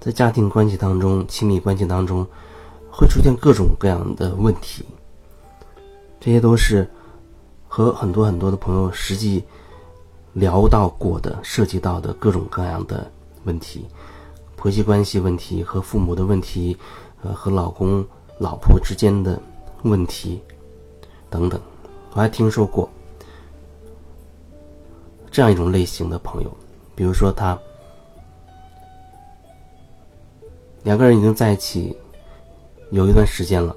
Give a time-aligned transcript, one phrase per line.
[0.00, 2.24] 在家庭关系当中、亲密关系当中，
[2.90, 4.84] 会出现各种各样的问题。
[6.20, 6.88] 这些都是
[7.66, 9.44] 和很多很多的朋友实际
[10.32, 13.10] 聊到过的、涉及到的各种各样的
[13.44, 13.86] 问题，
[14.56, 16.76] 婆媳关系问题和父母的问题，
[17.22, 18.04] 呃，和老公、
[18.38, 19.40] 老婆之间的
[19.82, 20.40] 问题
[21.28, 21.60] 等等。
[22.12, 22.88] 我还听说过
[25.30, 26.56] 这样一种类型的朋友，
[26.94, 27.58] 比如说他。
[30.88, 31.94] 两个人已经在一起
[32.92, 33.76] 有一段时间了，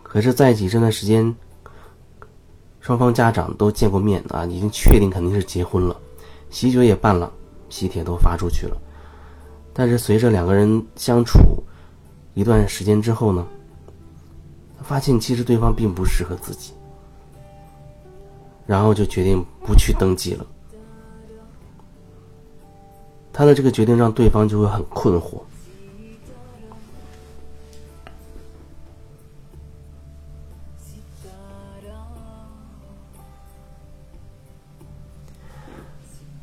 [0.00, 1.34] 可是在一起这段时间，
[2.78, 6.00] 双方家长都见过面啊，已经确定肯定是结婚了，
[6.50, 7.32] 喜酒也办了，
[7.68, 8.76] 喜帖都发出去了。
[9.72, 11.40] 但是随着两个人相处
[12.34, 13.44] 一段时间之后呢，
[14.84, 16.74] 发现其实对方并不适合自己，
[18.66, 20.46] 然后就决定不去登记了。
[23.36, 25.40] 他的这个决定让对方就会很困惑。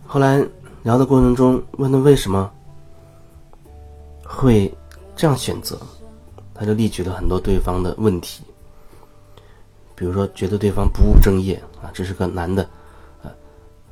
[0.06, 0.46] 后来
[0.84, 2.52] 聊的过程中，问他为什么
[4.26, 4.70] 会
[5.16, 5.80] 这样选择，
[6.54, 8.44] 他就列举了很多对方的问题，
[9.96, 12.64] 比如说觉得对方不务正业啊，这是个男的，
[13.24, 13.32] 啊，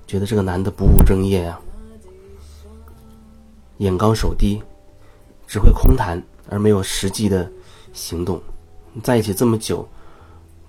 [0.05, 1.57] 觉得这个男的不务正业呀。
[3.79, 4.61] 眼高手低，
[5.47, 7.49] 只会空谈而没有实际的
[7.93, 8.41] 行动，
[9.01, 9.87] 在一起这么久，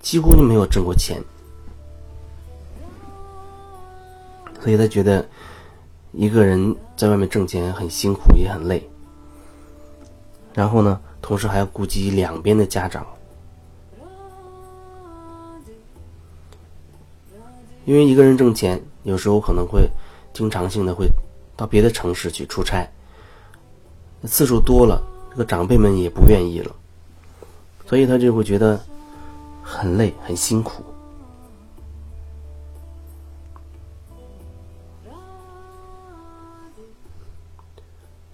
[0.00, 1.20] 几乎就没有挣过钱，
[4.60, 5.28] 所以他觉得
[6.12, 8.88] 一个人在外面挣钱很辛苦也很累。
[10.54, 13.04] 然后呢，同时还要顾及两边的家长，
[17.84, 19.88] 因为一个人挣钱，有时候可能会
[20.32, 21.08] 经常性的会
[21.56, 22.88] 到别的城市去出差。
[24.26, 26.74] 次数多了，这个长辈们也不愿意了，
[27.86, 28.78] 所以他就会觉得
[29.62, 30.84] 很累、很辛苦，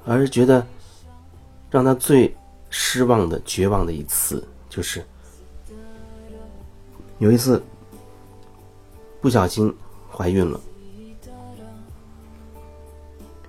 [0.05, 0.67] 而是觉得
[1.71, 2.37] 让他最
[2.69, 5.05] 失望的、绝望的一次，就是
[7.19, 7.63] 有一次
[9.21, 9.73] 不小心
[10.11, 10.61] 怀孕了，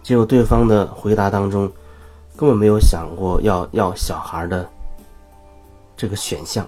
[0.03, 1.71] 结果对方的回答当中。
[2.37, 4.69] 根本没有想过要要小孩的
[5.97, 6.65] 这个选项。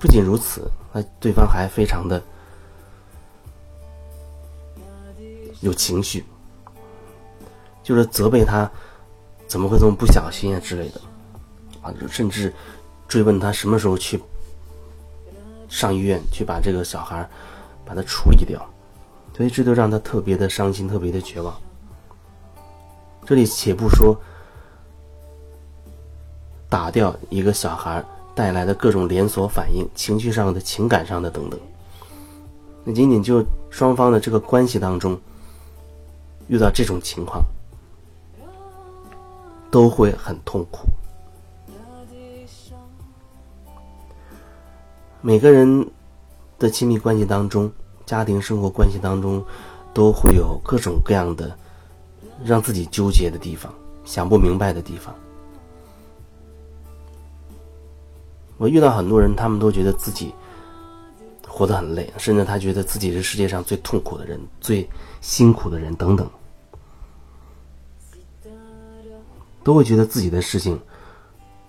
[0.00, 2.22] 不仅如此，那对方还非常的
[5.60, 6.24] 有情绪，
[7.82, 8.70] 就是责备他
[9.46, 11.00] 怎么会这么不小心啊之类的，
[11.82, 12.52] 啊，甚至
[13.06, 14.18] 追问他什么时候去
[15.68, 17.28] 上医院去把这个小孩
[17.84, 18.60] 把他处理掉，
[19.36, 21.54] 所以这就让他特别的伤心，特别的绝望。
[23.26, 24.16] 这里且不说
[26.68, 28.04] 打掉一个小孩
[28.34, 31.58] 带来的各种连锁反应、情绪上的、情感上的等等，
[32.84, 35.18] 那仅仅就双方的这个关系当中
[36.48, 37.42] 遇到这种情况，
[39.70, 40.80] 都会很痛苦。
[45.22, 45.88] 每个人
[46.58, 47.72] 的亲密关系当中、
[48.04, 49.42] 家庭生活关系当中，
[49.94, 51.56] 都会有各种各样的。
[52.44, 53.72] 让自己纠结的地方，
[54.04, 55.14] 想不明白的地方。
[58.56, 60.32] 我遇到很多人，他们都觉得自己
[61.46, 64.88] 活得很累，甚至他觉得自己是世界上最痛苦的人、最
[65.20, 66.30] 辛苦的人等等，
[69.62, 70.80] 都会觉得自己的事情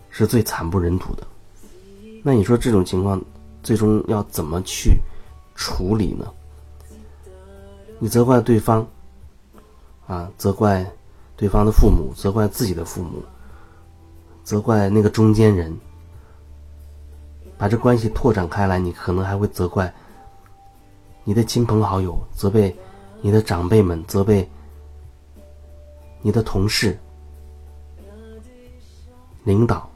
[0.09, 1.25] 是最惨不忍睹的。
[2.23, 3.21] 那你说这种情况
[3.63, 4.99] 最终要怎么去
[5.55, 6.25] 处理呢？
[7.97, 8.85] 你责怪对方。
[10.07, 10.85] 啊，责怪
[11.35, 13.23] 对方的父母，责怪自己的父母，
[14.43, 15.75] 责怪那个中间人，
[17.57, 19.91] 把这关系拓展开来，你可能还会责怪
[21.23, 22.75] 你的亲朋好友，责备
[23.21, 24.47] 你的长辈们，责备
[26.21, 26.97] 你的同事、
[29.43, 29.89] 领导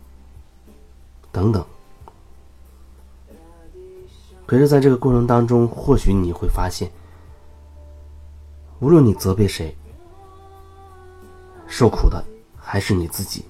[1.32, 1.64] 等等。
[4.48, 6.90] 可是，在这个过程当中，或许你会发现，
[8.80, 9.76] 无论你责备谁。
[11.70, 12.22] 受苦的
[12.58, 13.46] 还是你自己。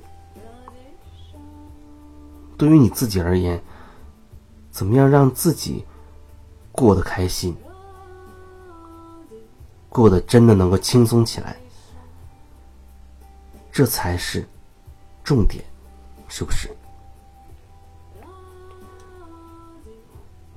[2.58, 3.60] 对于你自己而言，
[4.70, 5.86] 怎么样让自己
[6.72, 7.56] 过得开心，
[9.88, 11.56] 过得真的能够轻松起来，
[13.72, 14.46] 这才是
[15.24, 15.64] 重点，
[16.28, 16.70] 是不是？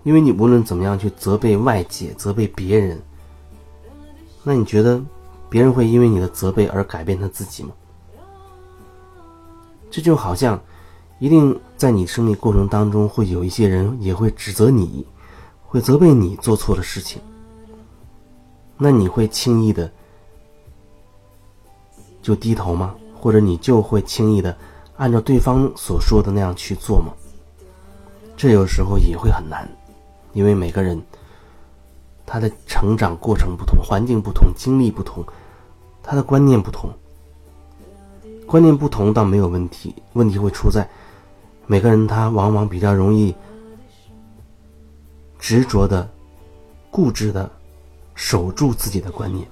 [0.02, 3.00] 因为你无论怎么样去责备外界、责备别人，
[4.42, 5.00] 那你觉得
[5.52, 7.72] 别人会因为你的责备而改变他自己吗？
[9.90, 10.58] 这就好像，
[11.18, 15.06] 一定在你生命过程当中会有一些人也会指责你，
[15.66, 17.20] 会责备你做错了事情。
[18.78, 19.92] 那你会轻易的
[22.22, 22.94] 就低头吗？
[23.14, 24.56] 或者你就会轻易的
[24.96, 27.12] 按照对方所说的那样去做吗？
[28.38, 29.68] 这有时候也会很难，
[30.32, 30.98] 因为每个人
[32.24, 35.22] 他的成长过程不同，环境不同，经历不同，
[36.02, 36.92] 他的观念不同。
[38.46, 40.86] 观念不同倒没有问题，问题会出在
[41.66, 43.34] 每个人他往往比较容易
[45.38, 46.06] 执着的、
[46.90, 47.50] 固执的
[48.14, 49.46] 守住自己的观念，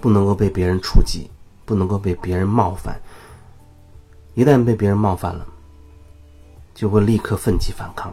[0.00, 1.30] 不能够被别人触及，
[1.66, 2.98] 不能够被别人冒犯。
[4.34, 5.46] 一旦被别人冒犯了，
[6.74, 8.10] 就会立刻奋起反抗，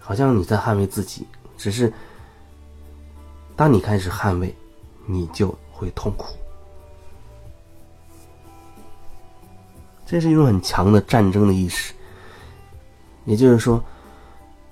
[0.00, 1.26] 好像你在捍卫自己。
[1.56, 1.92] 只是
[3.56, 4.54] 当你开始捍卫，
[5.06, 6.34] 你就会痛苦。
[10.06, 11.94] 这是一种很强的战争的意识，
[13.24, 13.82] 也就是说，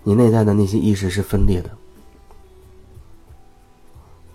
[0.02, 1.70] 你内在的那些意识是分裂的，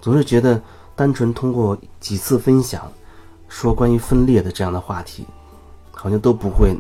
[0.02, 0.62] 总是觉得
[0.96, 2.92] 单纯通过几次分享，
[3.48, 5.26] 说关于分裂的这样的话题。
[5.98, 6.78] 好像都不会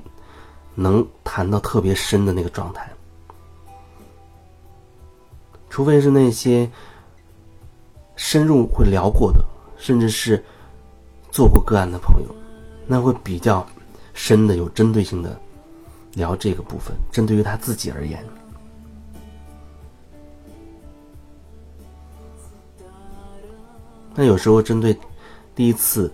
[0.76, 2.88] 能谈到特别深的那个状态，
[5.68, 6.70] 除非是那些
[8.16, 9.44] 深入会聊过的，
[9.78, 10.44] 甚至是
[11.32, 12.36] 做过个案的朋友，
[12.88, 13.66] 那会比较
[14.14, 15.40] 深的、有针对性的
[16.14, 18.24] 聊这个部分，针对于他自己而言。
[24.14, 24.98] 那有时候针对
[25.56, 26.12] 第一次。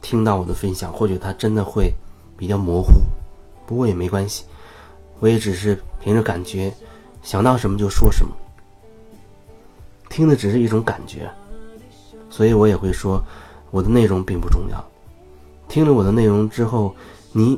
[0.00, 1.92] 听到我的分享，或许他真的会
[2.34, 2.92] 比较模糊，
[3.66, 4.44] 不过也没关系，
[5.18, 6.72] 我也只是凭着感觉，
[7.20, 8.34] 想到什么就说什么，
[10.18, 11.30] 听的只是一种感觉，
[12.28, 13.22] 所以我也会说，
[13.70, 14.84] 我的内容并不重要。
[15.68, 16.92] 听了我的内容之后，
[17.30, 17.56] 你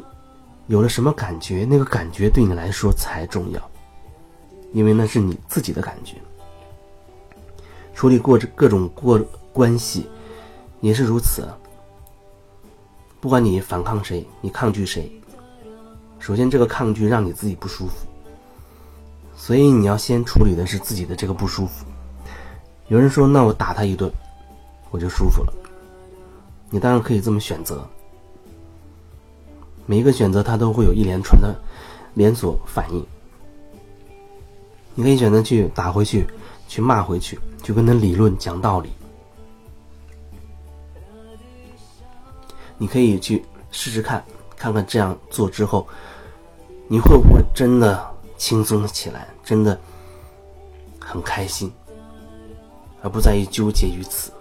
[0.66, 1.64] 有了什么感觉？
[1.64, 3.70] 那个感觉对你来说才重要，
[4.74, 6.16] 因为那是你自己的感觉。
[7.94, 9.18] 处理过这各种过
[9.54, 10.06] 关系，
[10.82, 11.48] 也是如此。
[13.22, 15.10] 不管你反抗谁，你抗拒谁，
[16.18, 18.06] 首先这个抗拒让你自己不舒服，
[19.34, 21.86] 所以你要先处理的是自己的这个不舒服。
[22.90, 24.12] 有人说：“那我打他一顿，
[24.90, 25.52] 我就舒服了。”
[26.70, 27.88] 你当然可以这么选择，
[29.86, 31.54] 每一个选择它都会有一连串的
[32.14, 33.06] 连锁反应。
[34.96, 36.26] 你可以选择去打回去，
[36.66, 38.90] 去骂回去，去跟他理论讲道理。
[42.76, 44.24] 你可以去试试看，
[44.56, 45.86] 看看这样做之后，
[46.88, 48.04] 你会不会真的
[48.36, 49.78] 轻松起来，真的
[50.98, 51.72] 很开心，
[53.02, 54.32] 而不在于纠结于此。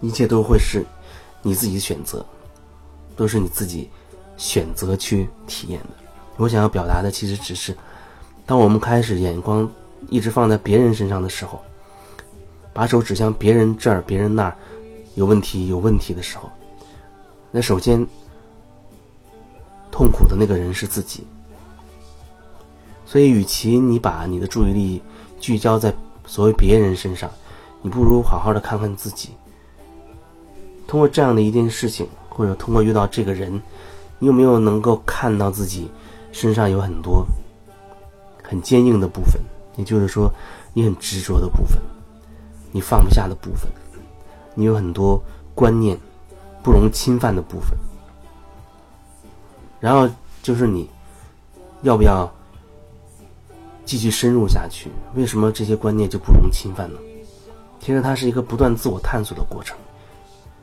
[0.00, 0.84] 一切都会是
[1.42, 2.24] 你自己选择，
[3.16, 3.90] 都是你自己
[4.36, 5.88] 选择去体验的。
[6.36, 7.76] 我想要表达的其实只是，
[8.46, 9.68] 当我们开始眼光
[10.08, 11.60] 一直放在别人身上的时候。
[12.70, 14.56] 把手指向别人这儿、别人那儿，
[15.16, 16.48] 有问题、有问题的时候，
[17.50, 18.06] 那首先
[19.90, 21.26] 痛苦的那个人是自己。
[23.08, 25.02] 所以，与其你把你的注意力
[25.40, 25.94] 聚焦在
[26.26, 27.30] 所谓别人身上，
[27.80, 29.30] 你不如好好的看看自己。
[30.86, 33.50] 通过这样的一件事情，或者通过遇到这个人，
[34.18, 35.90] 你有没有能够看到自己
[36.32, 37.26] 身上有很多
[38.44, 39.40] 很坚硬的部分？
[39.76, 40.30] 也就是说，
[40.74, 41.80] 你很执着的部分。
[42.72, 43.70] 你放不下的部分，
[44.54, 45.18] 你有很多
[45.54, 45.98] 观念
[46.62, 47.70] 不容侵犯的部分，
[49.80, 50.06] 然后
[50.42, 50.86] 就是你
[51.80, 52.30] 要不要
[53.88, 54.90] 继续深入下去？
[55.14, 56.98] 为什么这些观念就不容侵犯呢？
[57.80, 59.74] 其实它是一个不断自我探索的过程。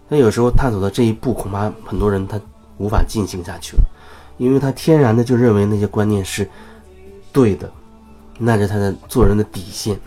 [0.08, 2.40] 那有时候探索到这一步，恐怕很多人他
[2.78, 3.84] 无法进行下去了，
[4.38, 6.48] 因为他天然的就认为那些观念是
[7.34, 7.72] 对的，
[8.38, 10.00] 那是他的做人的底线。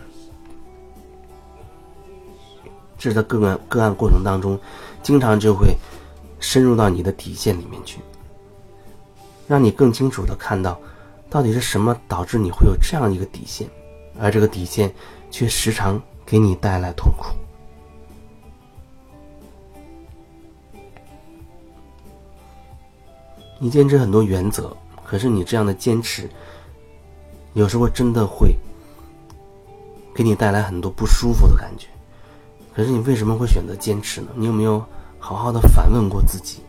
[2.97, 4.57] 这是在个案个案过程当中，
[5.03, 5.75] 经常就会
[6.39, 7.99] 深入到你的底线里面去，
[9.45, 10.79] 让你更清楚的看到，
[11.29, 13.69] 到底是什么导致你会有这样一个底线，
[14.19, 14.91] 而这个底线
[15.29, 17.27] 却时常给你带来痛苦。
[23.59, 26.29] 你坚持很多原则，可是你这样的坚持，
[27.53, 28.55] 有时候真的会
[30.15, 31.87] 给你带来很多不舒服的感觉。
[32.73, 34.29] 可是你为什么会选择坚持呢？
[34.33, 34.83] 你有没有
[35.19, 36.61] 好好的反问过自己？